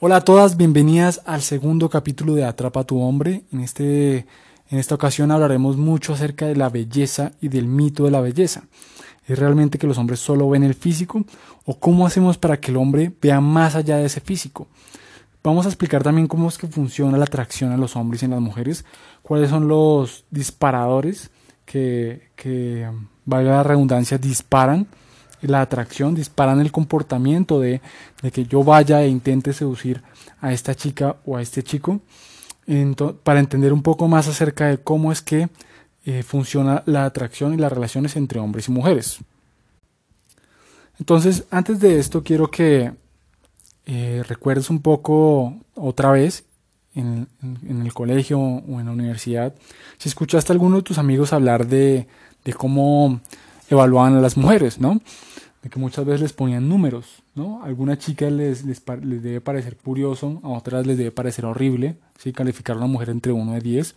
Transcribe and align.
Hola 0.00 0.16
a 0.16 0.20
todas, 0.22 0.56
bienvenidas 0.56 1.22
al 1.24 1.40
segundo 1.40 1.88
capítulo 1.88 2.34
de 2.34 2.44
Atrapa 2.44 2.80
a 2.80 2.84
tu 2.84 3.00
hombre. 3.00 3.44
En, 3.52 3.60
este, 3.60 4.26
en 4.68 4.78
esta 4.80 4.96
ocasión 4.96 5.30
hablaremos 5.30 5.76
mucho 5.76 6.12
acerca 6.12 6.46
de 6.46 6.56
la 6.56 6.68
belleza 6.68 7.30
y 7.40 7.46
del 7.46 7.68
mito 7.68 8.04
de 8.04 8.10
la 8.10 8.20
belleza. 8.20 8.64
¿Es 9.28 9.38
realmente 9.38 9.78
que 9.78 9.86
los 9.86 9.96
hombres 9.96 10.18
solo 10.18 10.50
ven 10.50 10.64
el 10.64 10.74
físico? 10.74 11.24
¿O 11.64 11.78
cómo 11.78 12.08
hacemos 12.08 12.38
para 12.38 12.58
que 12.58 12.72
el 12.72 12.76
hombre 12.76 13.12
vea 13.22 13.40
más 13.40 13.76
allá 13.76 13.96
de 13.98 14.06
ese 14.06 14.20
físico? 14.20 14.66
Vamos 15.44 15.64
a 15.64 15.68
explicar 15.68 16.02
también 16.02 16.26
cómo 16.26 16.48
es 16.48 16.58
que 16.58 16.66
funciona 16.66 17.16
la 17.16 17.24
atracción 17.24 17.70
a 17.70 17.76
los 17.76 17.94
hombres 17.94 18.22
y 18.22 18.24
en 18.24 18.32
las 18.32 18.40
mujeres, 18.40 18.84
cuáles 19.22 19.48
son 19.48 19.68
los 19.68 20.24
disparadores 20.28 21.30
que, 21.64 22.30
que 22.34 22.90
valga 23.24 23.52
la 23.52 23.62
redundancia, 23.62 24.18
disparan 24.18 24.88
la 25.48 25.60
atracción, 25.60 26.14
disparan 26.14 26.60
el 26.60 26.72
comportamiento 26.72 27.60
de, 27.60 27.80
que 28.32 28.44
yo 28.44 28.64
vaya 28.64 29.02
e 29.02 29.08
intente 29.08 29.52
seducir 29.52 30.02
a 30.40 30.52
esta 30.52 30.74
chica 30.74 31.16
o 31.24 31.36
a 31.36 31.42
este 31.42 31.62
chico, 31.62 32.00
para 33.22 33.40
entender 33.40 33.72
un 33.72 33.82
poco 33.82 34.08
más 34.08 34.26
acerca 34.28 34.66
de 34.66 34.78
cómo 34.78 35.12
es 35.12 35.20
que 35.20 35.48
eh, 36.06 36.22
funciona 36.22 36.82
la 36.86 37.04
atracción 37.04 37.54
y 37.54 37.56
las 37.56 37.72
relaciones 37.72 38.16
entre 38.16 38.40
hombres 38.40 38.68
y 38.68 38.72
mujeres. 38.72 39.18
Entonces, 40.98 41.44
antes 41.50 41.80
de 41.80 41.98
esto, 41.98 42.22
quiero 42.22 42.50
que 42.50 42.92
eh, 43.86 44.22
recuerdes 44.26 44.70
un 44.70 44.80
poco 44.80 45.54
otra 45.74 46.10
vez 46.12 46.44
en, 46.94 47.28
el 47.68 47.92
colegio 47.92 48.38
o 48.38 48.80
en 48.80 48.86
la 48.86 48.92
universidad, 48.92 49.54
si 49.98 50.08
escuchaste 50.08 50.52
a 50.52 50.54
alguno 50.54 50.76
de 50.76 50.82
tus 50.82 50.98
amigos 50.98 51.32
hablar 51.32 51.66
de, 51.66 52.06
de 52.44 52.54
cómo 52.54 53.20
evaluaban 53.68 54.16
a 54.16 54.20
las 54.20 54.36
mujeres, 54.36 54.78
¿no? 54.78 55.00
De 55.64 55.70
que 55.70 55.78
muchas 55.78 56.04
veces 56.04 56.20
les 56.20 56.32
ponían 56.34 56.68
números, 56.68 57.22
¿no? 57.34 57.62
A 57.62 57.66
algunas 57.66 57.98
chicas 57.98 58.30
les, 58.30 58.64
les, 58.64 58.84
debe 58.84 59.40
parecer 59.40 59.78
curioso, 59.78 60.40
a 60.44 60.48
otras 60.48 60.86
les 60.86 60.98
debe 60.98 61.10
parecer 61.10 61.46
horrible, 61.46 61.96
¿sí? 62.18 62.34
Calificar 62.34 62.76
a 62.76 62.80
una 62.80 62.86
mujer 62.86 63.08
entre 63.08 63.32
1 63.32 63.56
y 63.56 63.60
10, 63.60 63.94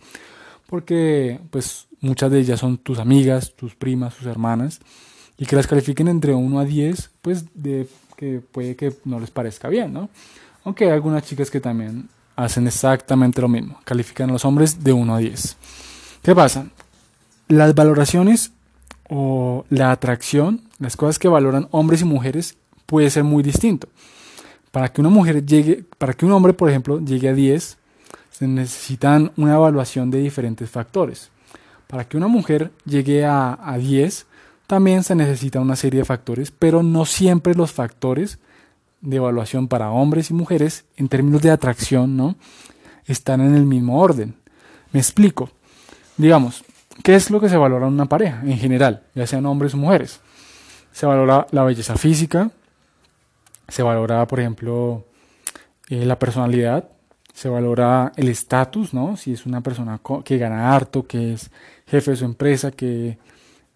porque 0.66 1.38
pues 1.50 1.86
muchas 2.00 2.30
de 2.30 2.40
ellas 2.40 2.58
son 2.58 2.78
tus 2.78 2.98
amigas, 2.98 3.54
tus 3.54 3.74
primas, 3.74 4.16
tus 4.16 4.26
hermanas, 4.26 4.80
y 5.36 5.44
que 5.44 5.56
las 5.56 5.66
califiquen 5.66 6.08
entre 6.08 6.32
1 6.32 6.58
a 6.58 6.64
10, 6.64 7.10
pues 7.20 7.44
de 7.54 7.86
que 8.16 8.40
puede 8.40 8.74
que 8.74 8.94
no 9.04 9.20
les 9.20 9.30
parezca 9.30 9.68
bien, 9.68 9.92
¿no? 9.92 10.08
Aunque 10.64 10.86
hay 10.86 10.90
algunas 10.90 11.22
chicas 11.24 11.50
que 11.50 11.60
también 11.60 12.08
hacen 12.34 12.66
exactamente 12.66 13.42
lo 13.42 13.48
mismo, 13.48 13.78
califican 13.84 14.30
a 14.30 14.32
los 14.32 14.44
hombres 14.46 14.82
de 14.82 14.94
1 14.94 15.14
a 15.14 15.18
10. 15.18 15.56
¿Qué 16.22 16.34
pasa? 16.34 16.66
Las 17.46 17.74
valoraciones 17.74 18.52
o 19.10 19.66
la 19.68 19.92
atracción, 19.92 20.67
las 20.78 20.96
cosas 20.96 21.18
que 21.18 21.28
valoran 21.28 21.68
hombres 21.70 22.02
y 22.02 22.04
mujeres, 22.04 22.56
puede 22.86 23.10
ser 23.10 23.24
muy 23.24 23.42
distinto. 23.42 23.88
Para 24.70 24.92
que 24.92 25.00
una 25.00 25.10
mujer 25.10 25.44
llegue, 25.44 25.84
para 25.98 26.12
que 26.12 26.26
un 26.26 26.32
hombre, 26.32 26.52
por 26.52 26.68
ejemplo, 26.68 27.00
llegue 27.00 27.28
a 27.28 27.34
10, 27.34 27.78
se 28.30 28.48
necesitan 28.48 29.32
una 29.36 29.54
evaluación 29.54 30.10
de 30.10 30.18
diferentes 30.18 30.70
factores. 30.70 31.30
Para 31.86 32.06
que 32.06 32.16
una 32.16 32.28
mujer 32.28 32.70
llegue 32.84 33.24
a, 33.24 33.58
a 33.60 33.78
10, 33.78 34.26
también 34.66 35.02
se 35.02 35.14
necesita 35.14 35.60
una 35.60 35.76
serie 35.76 36.00
de 36.00 36.04
factores, 36.04 36.50
pero 36.50 36.82
no 36.82 37.06
siempre 37.06 37.54
los 37.54 37.72
factores 37.72 38.38
de 39.00 39.16
evaluación 39.16 39.68
para 39.68 39.90
hombres 39.90 40.30
y 40.30 40.34
mujeres 40.34 40.84
en 40.96 41.08
términos 41.08 41.42
de 41.42 41.50
atracción, 41.50 42.16
¿no? 42.16 42.36
están 43.06 43.40
en 43.40 43.54
el 43.54 43.64
mismo 43.64 44.00
orden. 44.00 44.34
Me 44.92 45.00
explico. 45.00 45.50
Digamos, 46.18 46.64
¿Qué 47.02 47.14
es 47.14 47.30
lo 47.30 47.40
que 47.40 47.48
se 47.48 47.56
valora 47.56 47.86
en 47.86 47.92
una 47.92 48.06
pareja 48.06 48.42
en 48.44 48.58
general, 48.58 49.02
ya 49.14 49.26
sean 49.26 49.46
hombres 49.46 49.74
o 49.74 49.76
mujeres? 49.76 50.20
Se 50.98 51.06
valora 51.06 51.46
la 51.52 51.62
belleza 51.62 51.96
física, 51.96 52.50
se 53.68 53.84
valora, 53.84 54.26
por 54.26 54.40
ejemplo, 54.40 55.04
eh, 55.88 56.04
la 56.04 56.18
personalidad, 56.18 56.88
se 57.32 57.48
valora 57.48 58.10
el 58.16 58.26
estatus, 58.26 58.92
¿no? 58.92 59.16
Si 59.16 59.32
es 59.32 59.46
una 59.46 59.60
persona 59.60 60.00
que 60.24 60.38
gana 60.38 60.74
harto, 60.74 61.06
que 61.06 61.34
es 61.34 61.52
jefe 61.86 62.10
de 62.10 62.16
su 62.16 62.24
empresa, 62.24 62.72
que 62.72 63.16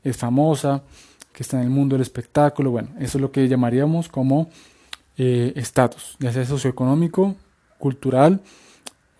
es 0.02 0.16
famosa, 0.16 0.82
que 1.32 1.44
está 1.44 1.58
en 1.58 1.62
el 1.62 1.70
mundo 1.70 1.94
del 1.94 2.02
espectáculo, 2.02 2.72
bueno, 2.72 2.88
eso 2.98 3.18
es 3.18 3.22
lo 3.22 3.30
que 3.30 3.46
llamaríamos 3.46 4.08
como 4.08 4.50
eh, 5.16 5.52
estatus, 5.54 6.16
ya 6.18 6.32
sea 6.32 6.44
socioeconómico, 6.44 7.36
cultural 7.78 8.40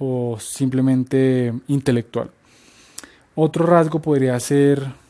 o 0.00 0.41
simplemente 0.41 1.54
intelectual. 1.69 2.32
Otro 3.37 3.65
rasgo 3.65 4.03
podría 4.03 4.41
ser, 4.41 5.02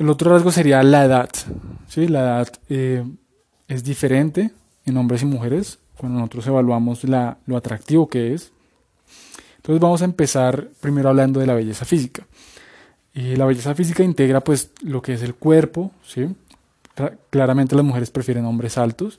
el 0.00 0.08
otro 0.08 0.32
rasgo 0.32 0.50
sería 0.50 0.82
la 0.82 1.04
edad. 1.04 1.28
¿sí? 1.86 2.08
La 2.08 2.20
edad 2.20 2.48
eh, 2.70 3.04
es 3.68 3.84
diferente 3.84 4.50
en 4.86 4.96
hombres 4.96 5.20
y 5.20 5.26
mujeres 5.26 5.78
cuando 5.98 6.18
nosotros 6.18 6.46
evaluamos 6.46 7.04
la, 7.04 7.36
lo 7.44 7.54
atractivo 7.58 8.08
que 8.08 8.32
es. 8.32 8.50
Entonces 9.56 9.78
vamos 9.78 10.00
a 10.00 10.06
empezar 10.06 10.68
primero 10.80 11.10
hablando 11.10 11.38
de 11.38 11.46
la 11.46 11.52
belleza 11.52 11.84
física. 11.84 12.26
Y 13.12 13.36
la 13.36 13.44
belleza 13.44 13.74
física 13.74 14.02
integra 14.02 14.40
pues 14.40 14.70
lo 14.80 15.02
que 15.02 15.12
es 15.12 15.22
el 15.22 15.34
cuerpo, 15.34 15.90
¿sí? 16.02 16.34
Claramente 17.28 17.76
las 17.76 17.84
mujeres 17.84 18.10
prefieren 18.10 18.46
hombres 18.46 18.78
altos. 18.78 19.18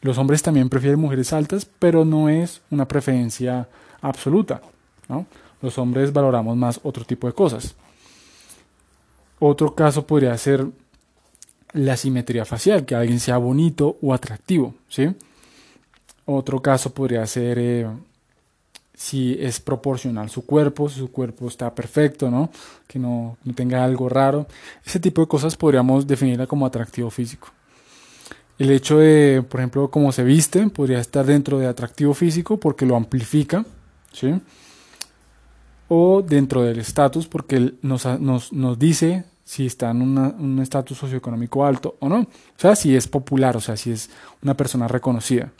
Los 0.00 0.16
hombres 0.16 0.42
también 0.42 0.70
prefieren 0.70 0.98
mujeres 0.98 1.34
altas, 1.34 1.66
pero 1.78 2.06
no 2.06 2.30
es 2.30 2.62
una 2.70 2.88
preferencia 2.88 3.68
absoluta, 4.00 4.62
¿no? 5.06 5.26
Los 5.60 5.76
hombres 5.76 6.14
valoramos 6.14 6.56
más 6.56 6.80
otro 6.82 7.04
tipo 7.04 7.26
de 7.26 7.34
cosas. 7.34 7.74
Otro 9.40 9.74
caso 9.74 10.06
podría 10.06 10.36
ser 10.36 10.66
la 11.72 11.96
simetría 11.96 12.44
facial, 12.44 12.84
que 12.84 12.94
alguien 12.94 13.20
sea 13.20 13.38
bonito 13.38 13.98
o 14.02 14.14
atractivo, 14.14 14.74
¿sí? 14.88 15.14
Otro 16.24 16.60
caso 16.60 16.92
podría 16.92 17.26
ser 17.26 17.58
eh, 17.58 17.86
si 18.94 19.36
es 19.40 19.60
proporcional 19.60 20.28
su 20.28 20.44
cuerpo, 20.44 20.88
si 20.88 20.98
su 20.98 21.12
cuerpo 21.12 21.48
está 21.48 21.74
perfecto, 21.74 22.30
¿no? 22.30 22.50
Que 22.86 22.98
no, 22.98 23.36
no 23.44 23.54
tenga 23.54 23.84
algo 23.84 24.08
raro. 24.08 24.46
Ese 24.84 24.98
tipo 24.98 25.20
de 25.20 25.28
cosas 25.28 25.56
podríamos 25.56 26.06
definirla 26.06 26.46
como 26.46 26.66
atractivo 26.66 27.10
físico. 27.10 27.48
El 28.58 28.72
hecho 28.72 28.98
de, 28.98 29.44
por 29.48 29.60
ejemplo, 29.60 29.88
cómo 29.90 30.10
se 30.10 30.24
viste, 30.24 30.68
podría 30.68 30.98
estar 30.98 31.24
dentro 31.24 31.58
de 31.58 31.68
atractivo 31.68 32.12
físico 32.12 32.58
porque 32.58 32.86
lo 32.86 32.96
amplifica, 32.96 33.64
¿sí? 34.12 34.40
O 35.88 36.22
dentro 36.22 36.62
del 36.62 36.78
estatus, 36.78 37.26
porque 37.26 37.74
nos, 37.82 38.04
nos, 38.20 38.52
nos, 38.52 38.78
dice 38.78 39.24
si 39.44 39.66
está 39.66 39.90
en 39.90 40.02
un 40.02 40.58
estatus 40.60 40.98
socioeconómico 40.98 41.64
alto 41.64 41.96
o 42.00 42.08
no. 42.08 42.20
O 42.20 42.26
sea, 42.56 42.76
si 42.76 42.94
es 42.94 43.08
popular, 43.08 43.56
o 43.56 43.60
sea, 43.60 43.76
si 43.76 43.90
es 43.92 44.10
una 44.42 44.54
persona 44.54 44.86
reconocida. 44.86 45.50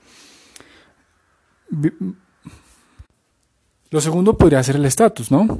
Lo 3.90 4.00
segundo 4.02 4.36
podría 4.36 4.62
ser 4.62 4.76
el 4.76 4.84
estatus, 4.84 5.30
¿no? 5.30 5.58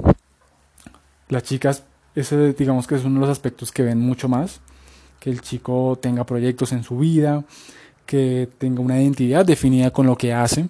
Las 1.29 1.43
chicas, 1.43 1.83
ese 2.13 2.53
digamos 2.53 2.85
que 2.85 2.95
es 2.95 3.03
uno 3.03 3.15
de 3.15 3.21
los 3.21 3.29
aspectos 3.29 3.71
que 3.71 3.81
ven 3.81 3.99
mucho 3.99 4.29
más, 4.29 4.61
que 5.19 5.31
el 5.31 5.41
chico 5.41 5.97
tenga 5.99 6.23
proyectos 6.23 6.71
en 6.71 6.83
su 6.83 6.99
vida, 6.99 7.43
que 8.05 8.47
tenga 8.59 8.81
una 8.81 9.01
identidad 9.01 9.45
definida 9.45 9.91
con 9.91 10.05
lo 10.05 10.15
que 10.15 10.33
hace, 10.33 10.69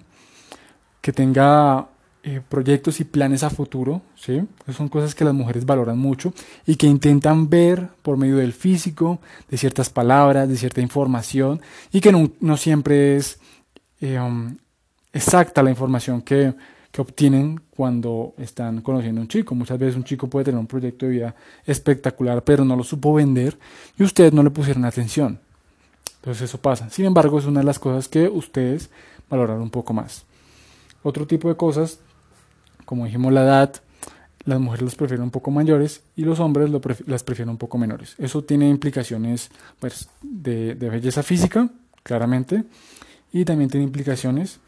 que 1.02 1.12
tenga 1.12 1.88
eh, 2.22 2.42
proyectos 2.46 3.00
y 3.00 3.04
planes 3.04 3.42
a 3.42 3.48
futuro, 3.48 4.02
¿sí? 4.14 4.42
son 4.76 4.88
cosas 4.90 5.14
que 5.14 5.24
las 5.24 5.32
mujeres 5.32 5.64
valoran 5.64 5.98
mucho 5.98 6.34
y 6.66 6.76
que 6.76 6.86
intentan 6.86 7.48
ver 7.48 7.88
por 8.02 8.18
medio 8.18 8.36
del 8.36 8.52
físico, 8.52 9.20
de 9.48 9.56
ciertas 9.56 9.88
palabras, 9.88 10.46
de 10.46 10.58
cierta 10.58 10.82
información 10.82 11.62
y 11.90 12.02
que 12.02 12.12
no, 12.12 12.56
siempre 12.58 13.16
es 13.16 13.40
eh, 14.02 14.20
um, 14.20 14.54
exacta 15.14 15.62
la 15.62 15.70
información 15.70 16.20
que, 16.20 16.52
que 16.92 17.00
obtienen 17.00 17.58
cuando 17.74 18.34
están 18.36 18.82
conociendo 18.82 19.20
a 19.20 19.22
un 19.22 19.28
chico. 19.28 19.54
Muchas 19.54 19.78
veces 19.78 19.96
un 19.96 20.04
chico 20.04 20.26
puede 20.26 20.44
tener 20.44 20.60
un 20.60 20.66
proyecto 20.66 21.06
de 21.06 21.12
vida 21.12 21.34
espectacular, 21.64 22.44
pero 22.44 22.66
no 22.66 22.76
lo 22.76 22.84
supo 22.84 23.14
vender 23.14 23.58
y 23.98 24.02
ustedes 24.02 24.34
no 24.34 24.42
le 24.42 24.50
pusieron 24.50 24.84
atención. 24.84 25.40
Entonces 26.16 26.50
eso 26.50 26.58
pasa. 26.58 26.90
Sin 26.90 27.06
embargo, 27.06 27.38
es 27.38 27.46
una 27.46 27.60
de 27.60 27.66
las 27.66 27.78
cosas 27.78 28.08
que 28.08 28.28
ustedes 28.28 28.90
valoran 29.30 29.62
un 29.62 29.70
poco 29.70 29.94
más. 29.94 30.26
Otro 31.02 31.26
tipo 31.26 31.48
de 31.48 31.56
cosas 31.56 31.98
como 32.90 33.04
dijimos 33.04 33.32
la 33.32 33.44
edad, 33.44 33.72
las 34.46 34.58
mujeres 34.58 34.82
los 34.82 34.96
prefieren 34.96 35.22
un 35.22 35.30
poco 35.30 35.52
mayores 35.52 36.02
y 36.16 36.24
los 36.24 36.40
hombres 36.40 36.68
las 37.06 37.22
prefieren 37.22 37.50
un 37.50 37.56
poco 37.56 37.78
menores. 37.78 38.16
Eso 38.18 38.42
tiene 38.42 38.68
implicaciones 38.68 39.48
pues, 39.78 40.08
de, 40.20 40.74
belleza 40.74 41.22
física, 41.22 41.70
claramente, 42.02 42.64
y 43.32 43.44
también 43.44 43.70
tiene 43.70 43.84
implicaciones 43.84 44.58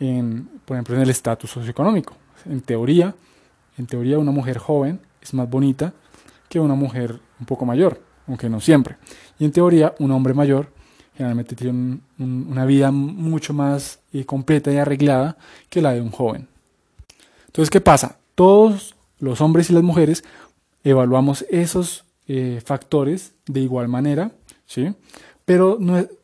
en, 0.00 0.48
por 0.64 0.78
ejemplo, 0.78 0.96
en 0.96 1.02
el 1.02 1.10
estatus 1.10 1.50
socioeconómico. 1.50 2.16
En 2.46 2.62
teoría, 2.62 3.14
en 3.76 3.86
teoría 3.86 4.18
una 4.18 4.30
mujer 4.30 4.56
joven 4.56 5.00
es 5.20 5.34
más 5.34 5.50
bonita 5.50 5.92
que 6.48 6.58
una 6.58 6.74
mujer 6.74 7.20
un 7.38 7.44
poco 7.44 7.66
mayor, 7.66 8.00
aunque 8.26 8.48
no 8.48 8.60
siempre. 8.62 8.96
Y 9.38 9.44
en 9.44 9.52
teoría, 9.52 9.94
un 9.98 10.10
hombre 10.10 10.32
mayor 10.32 10.72
generalmente 11.14 11.54
tiene 11.54 11.98
una 12.18 12.64
vida 12.64 12.90
mucho 12.90 13.52
más 13.52 13.98
eh, 14.14 14.24
completa 14.24 14.72
y 14.72 14.78
arreglada 14.78 15.36
que 15.68 15.82
la 15.82 15.92
de 15.92 16.00
un 16.00 16.12
joven. 16.12 16.48
Entonces, 17.52 17.68
¿qué 17.68 17.82
pasa? 17.82 18.16
Todos 18.34 18.94
los 19.18 19.42
hombres 19.42 19.68
y 19.68 19.74
las 19.74 19.82
mujeres 19.82 20.24
evaluamos 20.84 21.44
esos 21.50 22.06
eh, 22.26 22.62
factores 22.64 23.34
de 23.44 23.60
igual 23.60 23.88
manera, 23.88 24.32
¿sí? 24.64 24.94
Pero 25.44 25.78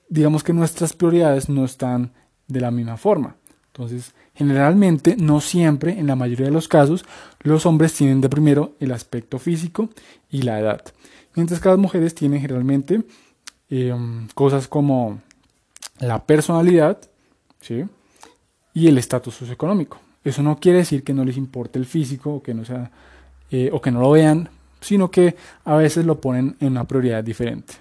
digamos 0.09 0.43
que 0.43 0.55
nuestras 0.55 0.95
prioridades 0.95 1.51
no 1.51 1.67
están 1.67 2.13
de 2.47 2.63
la 2.63 2.71
misma 2.71 2.97
forma. 2.97 3.37
Entonces, 3.67 4.15
generalmente, 4.35 5.17
no 5.19 5.43
siempre, 5.43 5.99
en 5.99 6.07
la 6.07 6.17
mayoría 6.17 6.47
de 6.47 6.53
los 6.53 6.67
casos, 6.67 7.05
los 7.41 7.67
hombres 7.67 7.93
tienen 7.93 8.23
de 8.23 8.31
primero 8.31 8.73
el 8.81 8.91
aspecto 8.93 9.39
físico 9.39 9.91
y 10.31 10.41
la 10.43 10.59
edad. 10.59 10.83
Mientras 11.35 11.61
que 11.61 11.69
las 11.69 11.79
mujeres 11.79 12.15
tienen 12.15 12.41
generalmente 12.41 13.03
em, 13.69 14.29
cosas 14.35 14.67
como 14.67 15.21
la 16.01 16.25
personalidad 16.25 16.99
¿sí? 17.61 17.85
y 18.73 18.87
el 18.87 18.97
estatus 18.97 19.35
socioeconómico. 19.35 20.08
Eso 20.25 20.43
no 20.43 20.59
quiere 20.59 20.79
decir 20.79 21.05
que 21.05 21.15
no 21.15 21.25
les 21.25 21.37
importe 21.37 21.79
el 21.79 21.87
físico 21.87 22.35
o 22.35 22.43
que 22.43 22.55
no, 22.55 22.65
sea, 22.65 22.91
eh, 23.51 23.71
o 23.73 23.81
que 23.81 23.91
no 23.91 24.01
lo 24.01 24.11
vean, 24.11 24.49
sino 24.81 25.11
que 25.11 25.37
a 25.65 25.77
veces 25.77 26.05
lo 26.05 26.21
ponen 26.21 26.57
en 26.61 26.69
una 26.69 26.85
prioridad 26.85 27.25
diferente. 27.25 27.75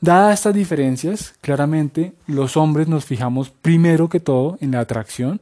Dadas 0.00 0.40
estas 0.40 0.54
diferencias, 0.54 1.34
claramente 1.42 2.14
los 2.26 2.56
hombres 2.56 2.88
nos 2.88 3.04
fijamos 3.04 3.50
primero 3.50 4.08
que 4.08 4.20
todo 4.20 4.56
en 4.60 4.70
la 4.70 4.80
atracción, 4.80 5.40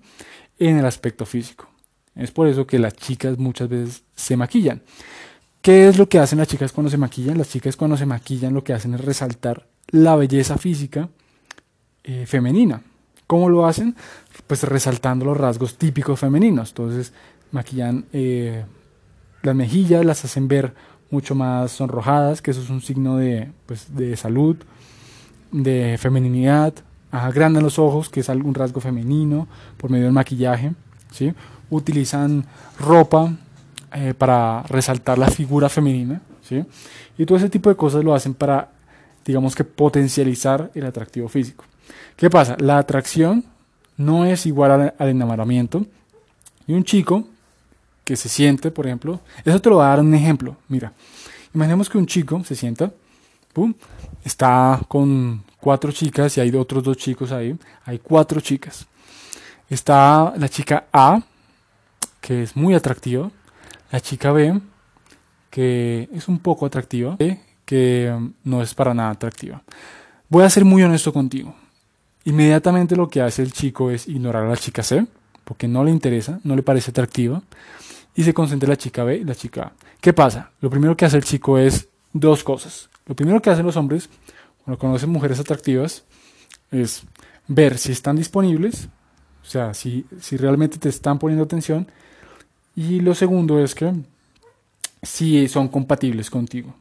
en 0.59 0.79
el 0.79 0.87
aspecto 0.87 1.27
físico. 1.27 1.69
Es 2.17 2.33
por 2.33 2.49
eso 2.49 2.67
que 2.67 2.81
las 2.81 2.95
chicas 2.95 3.39
muchas 3.39 3.69
veces 3.69 4.03
se 4.17 4.37
maquillan. 4.37 4.83
¿Qué 5.63 5.89
es 5.89 5.99
lo 5.99 6.09
que 6.09 6.19
hacen 6.19 6.39
las 6.39 6.49
chicas 6.49 6.73
cuando 6.73 6.91
se 6.91 6.97
maquillan? 6.97 7.39
Las 7.39 7.51
chicas 7.51 7.77
cuando 7.77 7.97
se 7.97 8.07
maquillan 8.07 8.55
lo 8.55 8.65
que 8.65 8.73
hacen 8.73 8.95
es 8.95 9.05
resaltar 9.05 9.69
la 9.91 10.17
belleza 10.17 10.59
física 10.59 11.09
eh, 12.03 12.27
femenina. 12.27 12.83
¿Cómo 13.29 13.51
lo 13.51 13.67
hacen? 13.67 13.95
Pues 14.47 14.63
resaltando 14.63 15.27
los 15.27 15.37
rasgos 15.37 15.77
típicos 15.77 16.19
femeninos. 16.19 16.71
Entonces 16.71 17.13
maquillan 17.53 18.07
eh, 18.15 18.65
las 19.43 19.55
mejillas, 19.55 20.05
las 20.05 20.25
hacen 20.25 20.49
ver 20.49 20.73
mucho 21.11 21.35
más 21.35 21.73
sonrojadas, 21.73 22.41
que 22.41 22.51
eso 22.51 22.63
es 22.63 22.71
un 22.71 22.81
signo 22.81 23.19
de, 23.19 23.51
pues, 23.67 23.95
de 23.95 24.17
salud, 24.17 24.57
de 25.53 25.97
femeninidad. 25.99 26.73
agrandan 27.11 27.63
los 27.63 27.79
ojos, 27.79 28.09
que 28.09 28.21
es 28.21 28.31
algún 28.31 28.55
rasgo 28.55 28.81
femenino, 28.81 29.47
por 29.77 29.91
medio 29.91 30.07
del 30.07 30.15
maquillaje. 30.15 30.73
¿sí? 31.13 31.35
Utilizan 31.69 32.47
ropa 32.81 33.37
eh, 33.95 34.15
para 34.17 34.63
resaltar 34.63 35.19
la 35.19 35.29
figura 35.29 35.69
femenina. 35.69 36.23
¿sí? 36.43 36.65
Y 37.19 37.27
todo 37.27 37.37
ese 37.37 37.51
tipo 37.51 37.69
de 37.69 37.77
cosas 37.77 38.03
lo 38.03 38.15
hacen 38.15 38.33
para, 38.33 38.71
digamos 39.23 39.55
que, 39.55 39.65
potencializar 39.65 40.71
el 40.75 40.87
atractivo 40.87 41.29
físico. 41.29 41.67
¿Qué 42.17 42.31
pasa? 42.31 42.57
La 42.59 42.79
atracción 42.79 43.45
no 43.97 44.25
es 44.25 44.47
igual 44.47 44.95
al, 44.99 45.09
enamoramiento. 45.09 45.85
Y 46.67 46.73
un 46.73 46.85
chico 46.85 47.27
que 48.05 48.17
se 48.17 48.29
siente, 48.29 48.71
por 48.71 48.87
ejemplo, 48.87 49.21
eso 49.45 49.61
te 49.61 49.69
lo 49.69 49.77
voy 49.77 49.85
a 49.85 49.89
dar 49.89 50.01
un 50.01 50.15
ejemplo. 50.15 50.57
Mira, 50.69 50.93
imaginemos 51.55 51.91
que 51.91 51.99
un 51.99 52.07
chico 52.07 52.43
se 52.45 52.55
sienta, 52.55 52.91
pum, 53.53 53.75
está 54.25 54.81
con 54.89 55.43
cuatro 55.61 55.93
chicas 55.93 56.37
y 56.37 56.41
hay 56.41 56.55
otros 56.55 56.83
dos 56.83 56.97
chicos 56.97 57.33
ahí, 57.33 57.57
hay 57.85 57.99
cuatro 57.99 58.41
chicas. 58.41 58.87
Está 59.69 60.33
la 60.37 60.49
chica 60.49 60.87
A, 60.93 61.21
que 62.21 62.45
es 62.45 62.57
muy 62.57 62.75
atractiva, 62.75 63.31
la 63.91 64.01
chica 64.01 64.33
B, 64.33 64.61
que 65.51 66.09
es 66.13 66.29
un 66.29 66.39
poco 66.39 66.67
atractiva, 66.67 67.17
que 67.65 68.15
no 68.45 68.63
es 68.63 68.75
para 68.75 68.95
nada 68.95 69.11
atractiva. 69.11 69.63
Voy 70.29 70.45
a 70.45 70.51
ser 70.51 70.65
muy 70.65 70.83
honesto 70.83 71.13
contigo. 71.13 71.55
Inmediatamente 72.29 72.95
lo 72.95 73.09
que 73.09 73.23
hace 73.23 73.41
el 73.41 73.53
chico 73.53 73.91
es 73.91 74.07
ignorar 74.07 74.45
a 74.45 74.51
la 74.51 74.57
chica 74.59 74.83
C, 74.83 75.07
porque 75.45 75.67
no 75.67 75.83
le 75.83 75.91
interesa, 75.91 76.41
no 76.45 76.57
le 76.57 76.63
parece 76.63 76.91
atractiva 76.91 77.41
y 78.15 78.23
se 78.23 78.35
concentra 78.35 78.69
la 78.69 78.77
chica 78.77 79.03
B 79.03 79.17
y 79.17 79.25
la 79.25 79.35
chica 79.35 79.63
A. 79.63 79.73
¿Qué 79.99 80.13
pasa? 80.13 80.51
Lo 80.61 80.69
primero 80.69 80.95
que 80.95 81.07
hace 81.07 81.17
el 81.17 81.25
chico 81.25 81.57
es 81.57 81.89
dos 82.13 82.45
cosas. 82.45 82.91
Lo 83.07 83.17
primero 83.17 83.41
que 83.41 83.49
hacen 83.49 83.65
los 83.65 83.79
hombres 83.79 84.11
cuando 84.63 84.79
conocen 84.79 85.09
mujeres 85.09 85.41
atractivas 85.41 86.05
es 86.71 87.03
ver 87.47 87.79
si 87.79 87.93
están 87.93 88.17
disponibles, 88.17 88.89
o 89.43 89.47
sea, 89.47 89.73
si, 89.73 90.05
si 90.21 90.37
realmente 90.37 90.77
te 90.77 90.91
están 90.91 91.19
poniendo 91.19 91.45
atención. 91.45 91.91
Y 92.77 93.01
lo 93.01 93.15
segundo 93.15 93.59
es 93.59 93.75
que 93.75 93.91
si 95.03 95.49
son 95.49 95.69
compatibles 95.69 96.29
contigo. 96.29 96.75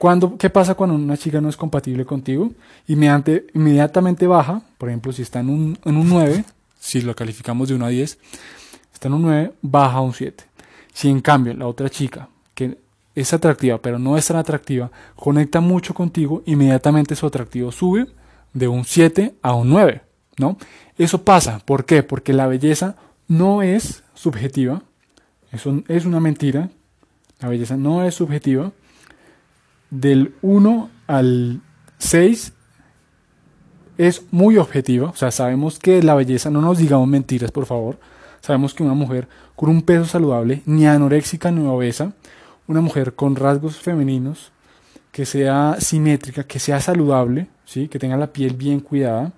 Cuando, 0.00 0.38
¿Qué 0.38 0.48
pasa 0.48 0.74
cuando 0.74 0.96
una 0.96 1.18
chica 1.18 1.42
no 1.42 1.50
es 1.50 1.58
compatible 1.58 2.06
contigo? 2.06 2.50
Inmediatamente, 2.86 3.46
inmediatamente 3.52 4.26
baja, 4.26 4.62
por 4.78 4.88
ejemplo, 4.88 5.12
si 5.12 5.20
está 5.20 5.40
en 5.40 5.50
un, 5.50 5.78
en 5.84 5.94
un 5.94 6.08
9, 6.08 6.42
si 6.78 7.02
lo 7.02 7.14
calificamos 7.14 7.68
de 7.68 7.74
1 7.74 7.84
a 7.84 7.88
10, 7.90 8.18
está 8.94 9.08
en 9.08 9.14
un 9.14 9.22
9, 9.24 9.52
baja 9.60 9.98
a 9.98 10.00
un 10.00 10.14
7. 10.14 10.42
Si 10.94 11.10
en 11.10 11.20
cambio 11.20 11.52
la 11.52 11.66
otra 11.66 11.90
chica, 11.90 12.30
que 12.54 12.78
es 13.14 13.34
atractiva 13.34 13.76
pero 13.76 13.98
no 13.98 14.16
es 14.16 14.26
tan 14.26 14.38
atractiva, 14.38 14.90
conecta 15.16 15.60
mucho 15.60 15.92
contigo, 15.92 16.42
inmediatamente 16.46 17.14
su 17.14 17.26
atractivo 17.26 17.70
sube 17.70 18.06
de 18.54 18.68
un 18.68 18.86
7 18.86 19.34
a 19.42 19.52
un 19.52 19.68
9, 19.68 20.00
¿no? 20.38 20.56
Eso 20.96 21.24
pasa, 21.24 21.58
¿por 21.58 21.84
qué? 21.84 22.02
Porque 22.02 22.32
la 22.32 22.46
belleza 22.46 22.96
no 23.28 23.60
es 23.60 24.02
subjetiva, 24.14 24.82
eso 25.52 25.82
es 25.88 26.06
una 26.06 26.20
mentira, 26.20 26.70
la 27.38 27.50
belleza 27.50 27.76
no 27.76 28.02
es 28.02 28.14
subjetiva. 28.14 28.72
Del 29.90 30.34
1 30.42 30.90
al 31.06 31.60
6 31.98 32.52
es 33.98 34.22
muy 34.30 34.56
objetiva, 34.56 35.10
o 35.10 35.16
sea, 35.16 35.30
sabemos 35.30 35.78
que 35.78 36.02
la 36.02 36.14
belleza, 36.14 36.48
no 36.48 36.62
nos 36.62 36.78
digamos 36.78 37.08
mentiras, 37.08 37.50
por 37.50 37.66
favor, 37.66 37.98
Sabemos 38.40 38.72
que 38.72 38.82
una 38.82 38.94
mujer 38.94 39.28
con 39.54 39.68
un 39.68 39.82
peso 39.82 40.06
saludable, 40.06 40.62
ni 40.64 40.86
anoréxica 40.86 41.50
ni 41.50 41.66
obesa, 41.66 42.12
una 42.66 42.80
mujer 42.80 43.14
con 43.14 43.36
rasgos 43.36 43.76
femeninos, 43.76 44.52
que 45.12 45.26
sea 45.26 45.76
simétrica, 45.78 46.44
que 46.44 46.58
sea 46.58 46.80
saludable, 46.80 47.48
¿sí? 47.64 47.88
que 47.88 47.98
tenga 47.98 48.16
la 48.16 48.32
piel 48.32 48.54
bien 48.54 48.80
cuidada, 48.80 49.32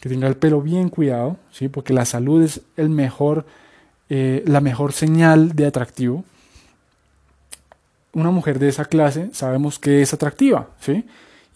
que 0.00 0.08
tenga 0.08 0.28
el 0.28 0.36
pelo 0.36 0.62
bien 0.62 0.88
cuidado, 0.88 1.36
¿sí? 1.50 1.68
porque 1.68 1.92
la 1.92 2.06
salud 2.06 2.42
es 2.42 2.62
el 2.76 2.88
mejor, 2.88 3.44
eh, 4.08 4.42
la 4.46 4.60
mejor 4.60 4.92
señal 4.92 5.52
de 5.54 5.66
atractivo. 5.66 6.24
Una 8.14 8.30
mujer 8.30 8.58
de 8.58 8.68
esa 8.68 8.84
clase 8.84 9.30
sabemos 9.32 9.78
que 9.78 10.02
es 10.02 10.14
atractiva, 10.14 10.70
¿sí? 10.80 11.04